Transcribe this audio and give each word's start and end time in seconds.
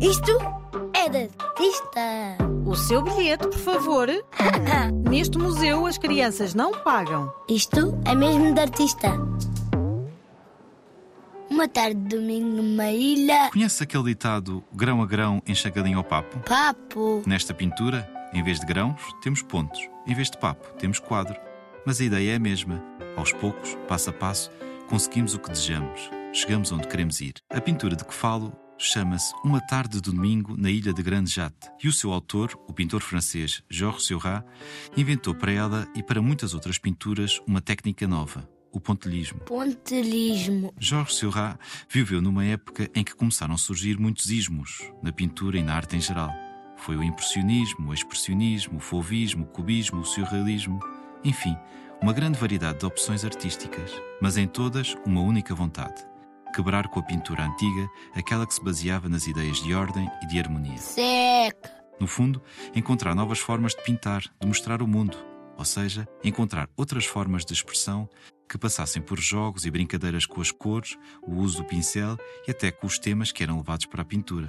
Isto 0.00 0.38
é 0.94 1.08
de 1.08 1.28
artista. 1.38 2.38
O 2.64 2.76
seu 2.76 3.02
bilhete, 3.02 3.48
por 3.48 3.58
favor. 3.58 4.08
Neste 5.10 5.36
museu 5.36 5.86
as 5.86 5.98
crianças 5.98 6.54
não 6.54 6.72
pagam. 6.72 7.32
Isto 7.48 7.98
é 8.04 8.14
mesmo 8.14 8.54
de 8.54 8.60
artista. 8.60 9.08
Uma 11.50 11.66
tarde 11.66 12.00
de 12.00 12.16
domingo 12.16 12.62
numa 12.62 12.92
ilha. 12.92 13.50
Conhece 13.50 13.82
aquele 13.82 14.04
ditado 14.04 14.62
grão 14.72 15.02
a 15.02 15.06
grão 15.06 15.42
enxagadinho 15.44 15.98
ao 15.98 16.04
papo? 16.04 16.38
Papo. 16.40 17.24
Nesta 17.26 17.52
pintura, 17.52 18.08
em 18.32 18.42
vez 18.42 18.60
de 18.60 18.66
grãos, 18.66 19.00
temos 19.20 19.42
pontos. 19.42 19.80
Em 20.06 20.14
vez 20.14 20.30
de 20.30 20.38
papo, 20.38 20.64
temos 20.78 21.00
quadro. 21.00 21.36
Mas 21.84 22.00
a 22.00 22.04
ideia 22.04 22.34
é 22.34 22.36
a 22.36 22.40
mesma. 22.40 22.80
Aos 23.16 23.32
poucos, 23.32 23.76
passo 23.88 24.10
a 24.10 24.12
passo, 24.12 24.48
conseguimos 24.88 25.34
o 25.34 25.40
que 25.40 25.50
desejamos. 25.50 26.08
Chegamos 26.32 26.70
onde 26.70 26.86
queremos 26.86 27.20
ir. 27.20 27.34
A 27.50 27.60
pintura 27.60 27.96
de 27.96 28.04
que 28.04 28.14
falo 28.14 28.52
chama-se 28.78 29.34
Uma 29.44 29.60
Tarde 29.60 30.00
de 30.00 30.12
Domingo 30.12 30.56
na 30.56 30.70
Ilha 30.70 30.92
de 30.92 31.02
Grande 31.02 31.30
Jatte. 31.30 31.68
E 31.82 31.88
o 31.88 31.92
seu 31.92 32.12
autor, 32.12 32.56
o 32.68 32.72
pintor 32.72 33.02
francês 33.02 33.62
Georges 33.68 34.06
Seurat, 34.06 34.44
inventou 34.96 35.34
para 35.34 35.50
ela 35.50 35.88
e 35.94 36.02
para 36.02 36.22
muitas 36.22 36.54
outras 36.54 36.78
pinturas 36.78 37.40
uma 37.46 37.60
técnica 37.60 38.06
nova, 38.06 38.48
o 38.72 38.80
pontilhismo. 38.80 39.40
Pontilhismo. 39.40 40.72
Georges 40.78 41.16
Seurat 41.16 41.58
viveu 41.90 42.22
numa 42.22 42.44
época 42.44 42.88
em 42.94 43.02
que 43.02 43.14
começaram 43.14 43.54
a 43.54 43.58
surgir 43.58 43.98
muitos 43.98 44.30
ismos 44.30 44.80
na 45.02 45.10
pintura 45.10 45.58
e 45.58 45.62
na 45.62 45.74
arte 45.74 45.96
em 45.96 46.00
geral. 46.00 46.32
Foi 46.76 46.96
o 46.96 47.02
impressionismo, 47.02 47.90
o 47.90 47.94
expressionismo, 47.94 48.78
o 48.78 48.80
fauvismo, 48.80 49.44
o 49.44 49.48
cubismo, 49.48 50.00
o 50.00 50.04
surrealismo, 50.04 50.78
enfim, 51.24 51.56
uma 52.00 52.12
grande 52.12 52.38
variedade 52.38 52.78
de 52.78 52.86
opções 52.86 53.24
artísticas, 53.24 53.90
mas 54.22 54.36
em 54.36 54.46
todas 54.46 54.94
uma 55.04 55.20
única 55.20 55.52
vontade: 55.52 56.06
quebrar 56.54 56.88
com 56.88 57.00
a 57.00 57.02
pintura 57.02 57.44
antiga 57.44 57.88
aquela 58.14 58.46
que 58.46 58.54
se 58.54 58.62
baseava 58.62 59.08
nas 59.08 59.26
ideias 59.26 59.62
de 59.62 59.74
ordem 59.74 60.10
e 60.22 60.26
de 60.26 60.38
harmonia. 60.38 60.78
Seca. 60.78 61.70
No 62.00 62.06
fundo, 62.06 62.42
encontrar 62.74 63.14
novas 63.14 63.38
formas 63.38 63.74
de 63.74 63.82
pintar, 63.82 64.22
de 64.40 64.46
mostrar 64.46 64.82
o 64.82 64.86
mundo, 64.86 65.16
ou 65.56 65.64
seja, 65.64 66.08
encontrar 66.22 66.68
outras 66.76 67.04
formas 67.04 67.44
de 67.44 67.52
expressão 67.52 68.08
que 68.48 68.56
passassem 68.56 69.02
por 69.02 69.18
jogos 69.18 69.66
e 69.66 69.70
brincadeiras 69.70 70.24
com 70.24 70.40
as 70.40 70.50
cores, 70.50 70.96
o 71.22 71.34
uso 71.34 71.58
do 71.58 71.64
pincel 71.64 72.16
e 72.46 72.50
até 72.50 72.70
com 72.70 72.86
os 72.86 72.98
temas 72.98 73.32
que 73.32 73.42
eram 73.42 73.58
levados 73.58 73.86
para 73.86 74.02
a 74.02 74.04
pintura. 74.04 74.48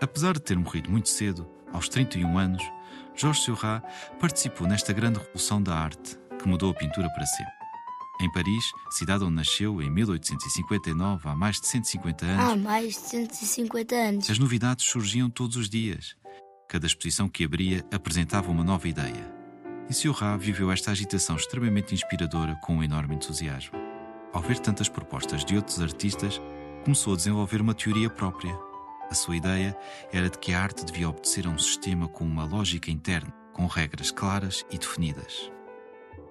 Apesar 0.00 0.34
de 0.34 0.42
ter 0.42 0.58
morrido 0.58 0.90
muito 0.90 1.08
cedo, 1.08 1.48
aos 1.72 1.88
31 1.88 2.36
anos, 2.36 2.62
Georges 3.16 3.44
Seurat 3.44 3.82
participou 4.20 4.66
nesta 4.66 4.92
grande 4.92 5.18
revolução 5.18 5.62
da 5.62 5.74
arte 5.74 6.18
que 6.38 6.48
mudou 6.48 6.70
a 6.70 6.74
pintura 6.74 7.08
para 7.10 7.24
sempre. 7.24 7.63
Em 8.20 8.30
Paris, 8.30 8.64
cidade 8.90 9.24
onde 9.24 9.34
nasceu 9.34 9.82
em 9.82 9.90
1859, 9.90 11.28
há 11.28 11.34
mais 11.34 11.60
de 11.60 11.66
150 11.66 12.24
anos, 12.24 12.52
Há 12.52 12.56
mais 12.56 12.94
de 12.94 13.00
150 13.00 13.94
anos. 13.94 14.30
as 14.30 14.38
novidades 14.38 14.84
surgiam 14.86 15.28
todos 15.28 15.56
os 15.56 15.68
dias. 15.68 16.16
Cada 16.68 16.86
exposição 16.86 17.28
que 17.28 17.44
abria 17.44 17.84
apresentava 17.92 18.50
uma 18.50 18.64
nova 18.64 18.88
ideia. 18.88 19.32
E 19.88 19.92
Seurat 19.92 20.38
viveu 20.40 20.70
esta 20.70 20.90
agitação 20.92 21.36
extremamente 21.36 21.92
inspiradora 21.94 22.56
com 22.62 22.76
um 22.76 22.82
enorme 22.82 23.16
entusiasmo. 23.16 23.78
Ao 24.32 24.40
ver 24.40 24.58
tantas 24.58 24.88
propostas 24.88 25.44
de 25.44 25.56
outros 25.56 25.80
artistas, 25.80 26.40
começou 26.84 27.12
a 27.12 27.16
desenvolver 27.16 27.60
uma 27.60 27.74
teoria 27.74 28.08
própria. 28.08 28.56
A 29.10 29.14
sua 29.14 29.36
ideia 29.36 29.76
era 30.12 30.30
de 30.30 30.38
que 30.38 30.52
a 30.54 30.62
arte 30.62 30.84
devia 30.84 31.08
obedecer 31.08 31.46
a 31.46 31.50
um 31.50 31.58
sistema 31.58 32.08
com 32.08 32.24
uma 32.24 32.44
lógica 32.44 32.90
interna, 32.90 33.30
com 33.52 33.66
regras 33.66 34.10
claras 34.10 34.64
e 34.70 34.78
definidas. 34.78 35.52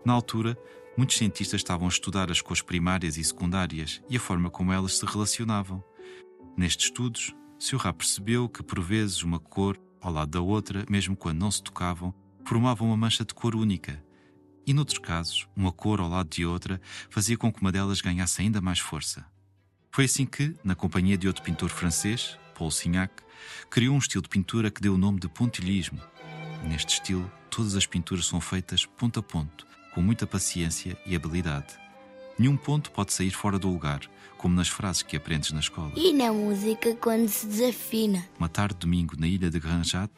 Na 0.06 0.14
altura, 0.14 0.58
muitos 0.98 1.18
cientistas 1.18 1.62
estavam 1.62 1.88
a 1.88 1.90
estudar 1.90 2.30
as 2.30 2.42
cores 2.42 2.62
primárias 2.62 3.18
e 3.18 3.24
secundárias 3.24 4.02
e 4.10 4.18
a 4.18 4.20
forma 4.20 4.50
como 4.50 4.74
elas 4.74 4.98
se 4.98 5.06
relacionavam. 5.06 5.84
Nestes 6.58 6.88
estudos, 6.88 7.34
Seurat 7.58 7.96
percebeu 7.96 8.50
que, 8.50 8.62
por 8.62 8.82
vezes, 8.82 9.24
uma 9.24 9.40
cor, 9.40 9.80
ao 10.02 10.12
lado 10.12 10.32
da 10.32 10.42
outra, 10.42 10.86
mesmo 10.90 11.16
quando 11.16 11.40
não 11.40 11.50
se 11.50 11.64
tocavam, 11.64 12.14
formava 12.46 12.84
uma 12.84 12.98
mancha 12.98 13.24
de 13.24 13.34
cor 13.34 13.56
única. 13.56 14.04
E, 14.68 14.74
noutros 14.74 15.00
casos, 15.00 15.48
uma 15.56 15.72
cor 15.72 16.02
ao 16.02 16.10
lado 16.10 16.30
de 16.30 16.46
outra 16.46 16.82
fazia 17.10 17.38
com 17.38 17.52
que 17.52 17.62
uma 17.62 17.72
delas 17.72 18.02
ganhasse 18.02 18.42
ainda 18.42 18.60
mais 18.60 18.80
força. 18.80 19.26
Foi 19.92 20.06
assim 20.06 20.26
que, 20.26 20.54
na 20.64 20.76
companhia 20.76 21.18
de 21.18 21.28
outro 21.28 21.44
pintor 21.44 21.70
francês, 21.70 22.38
Paul 22.54 22.72
Signac, 22.72 23.14
criou 23.70 23.96
um 23.96 24.00
estilo 24.00 24.24
de 24.24 24.30
pintura 24.30 24.70
que 24.70 24.82
deu 24.82 24.96
o 24.96 24.98
nome 24.98 25.20
de 25.20 25.30
pontilhismo. 25.30 26.00
Neste 26.64 26.96
estilo, 26.96 27.32
todas 27.50 27.76
as 27.76 27.86
pinturas 27.86 28.26
são 28.26 28.42
feitas 28.42 28.86
ponto 28.86 29.20
a 29.20 29.24
ponto, 29.24 29.66
com 29.94 30.02
muita 30.02 30.26
paciência 30.26 30.98
e 31.06 31.16
habilidade. 31.16 31.78
Nenhum 32.38 32.58
ponto 32.58 32.92
pode 32.92 33.14
sair 33.14 33.32
fora 33.32 33.60
do 33.60 33.70
lugar, 33.70 34.02
como 34.38 34.56
nas 34.56 34.68
frases 34.68 35.04
que 35.04 35.16
aprendes 35.16 35.52
na 35.52 35.60
escola. 35.60 35.92
E 35.96 36.12
na 36.12 36.34
música 36.34 36.96
quando 36.96 37.28
se 37.28 37.46
desafina. 37.46 38.28
Uma 38.38 38.50
tarde 38.50 38.74
de 38.74 38.80
domingo 38.82 39.16
na 39.18 39.28
ilha 39.28 39.50
de 39.50 39.60
Granjat 39.60 40.12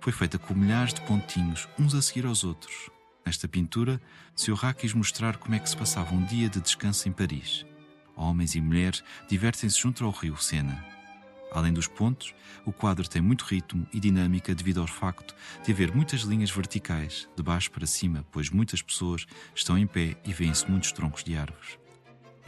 foi 0.00 0.12
feita 0.12 0.38
com 0.38 0.54
milhares 0.54 0.94
de 0.94 1.00
pontinhos, 1.02 1.68
uns 1.78 1.94
a 1.94 2.00
seguir 2.00 2.26
aos 2.26 2.44
outros. 2.44 2.88
Nesta 3.24 3.48
pintura, 3.48 4.00
Seurat 4.36 4.76
quis 4.76 4.94
mostrar 4.94 5.36
como 5.36 5.56
é 5.56 5.58
que 5.58 5.68
se 5.68 5.76
passava 5.76 6.14
um 6.14 6.24
dia 6.24 6.48
de 6.48 6.60
descanso 6.60 7.08
em 7.08 7.12
Paris. 7.12 7.66
Homens 8.14 8.54
e 8.54 8.60
mulheres 8.60 9.02
divertem-se 9.28 9.80
junto 9.80 10.04
ao 10.04 10.12
rio 10.12 10.36
Sena. 10.36 10.95
Além 11.52 11.72
dos 11.72 11.86
pontos, 11.86 12.34
o 12.64 12.72
quadro 12.72 13.08
tem 13.08 13.22
muito 13.22 13.44
ritmo 13.44 13.86
e 13.92 14.00
dinâmica 14.00 14.54
devido 14.54 14.80
ao 14.80 14.86
facto 14.86 15.34
de 15.64 15.72
haver 15.72 15.94
muitas 15.94 16.20
linhas 16.20 16.50
verticais, 16.50 17.28
de 17.36 17.42
baixo 17.42 17.70
para 17.70 17.86
cima, 17.86 18.24
pois 18.30 18.50
muitas 18.50 18.82
pessoas 18.82 19.26
estão 19.54 19.78
em 19.78 19.86
pé 19.86 20.16
e 20.24 20.32
veem-se 20.32 20.70
muitos 20.70 20.92
troncos 20.92 21.24
de 21.24 21.36
árvores. 21.36 21.78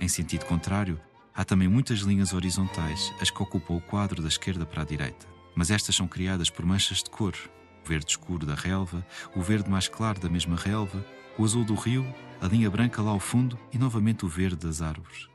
Em 0.00 0.08
sentido 0.08 0.44
contrário, 0.44 1.00
há 1.34 1.44
também 1.44 1.68
muitas 1.68 2.00
linhas 2.00 2.32
horizontais, 2.32 3.12
as 3.20 3.30
que 3.30 3.42
ocupam 3.42 3.74
o 3.74 3.80
quadro 3.80 4.20
da 4.22 4.28
esquerda 4.28 4.66
para 4.66 4.82
a 4.82 4.86
direita. 4.86 5.26
Mas 5.54 5.70
estas 5.70 5.96
são 5.96 6.06
criadas 6.06 6.50
por 6.50 6.64
manchas 6.64 7.02
de 7.02 7.10
cor: 7.10 7.34
o 7.84 7.88
verde 7.88 8.10
escuro 8.10 8.46
da 8.46 8.54
relva, 8.54 9.04
o 9.34 9.40
verde 9.40 9.70
mais 9.70 9.88
claro 9.88 10.20
da 10.20 10.28
mesma 10.28 10.56
relva, 10.56 11.04
o 11.36 11.44
azul 11.44 11.64
do 11.64 11.74
rio, 11.74 12.06
a 12.40 12.46
linha 12.46 12.70
branca 12.70 13.02
lá 13.02 13.10
ao 13.10 13.20
fundo 13.20 13.58
e 13.72 13.78
novamente 13.78 14.24
o 14.24 14.28
verde 14.28 14.66
das 14.66 14.82
árvores. 14.82 15.28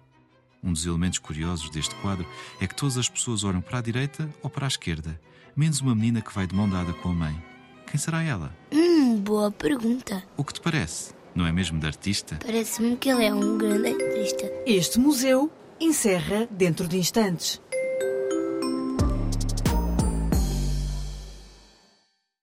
Um 0.64 0.72
dos 0.72 0.86
elementos 0.86 1.20
curiosos 1.20 1.70
deste 1.70 1.94
quadro 1.96 2.26
é 2.62 2.66
que 2.66 2.76
todas 2.76 2.98
as 2.98 3.10
pessoas 3.10 3.44
olham 3.44 3.62
para 3.62 3.80
a 3.80 3.82
direita 3.82 4.30
ou 4.42 4.50
para 4.50 4.66
a 4.66 4.68
esquerda, 4.68 5.20
menos 5.56 5.82
uma 5.82 5.94
menina 5.94 6.22
que 6.22 6.34
vai 6.34 6.48
de 6.48 6.56
mão 6.56 6.70
dada 6.70 6.94
com 6.94 7.10
a 7.10 7.14
mãe. 7.14 7.44
Quem 7.86 8.00
será 8.00 8.24
ela? 8.24 8.56
Hum, 8.72 9.18
boa 9.18 9.52
pergunta. 9.52 10.24
O 10.38 10.44
que 10.44 10.54
te 10.54 10.62
parece? 10.62 11.14
Não 11.36 11.46
é 11.46 11.52
mesmo 11.52 11.80
de 11.80 11.86
artista? 11.86 12.40
Parece-me 12.44 12.96
que 12.96 13.10
ele 13.10 13.26
é 13.26 13.34
um 13.34 13.58
grande 13.58 13.90
artista. 13.90 14.52
Este 14.66 15.00
museu 15.00 15.52
encerra 15.80 16.48
dentro 16.50 16.88
de 16.88 16.98
instantes. 16.98 17.60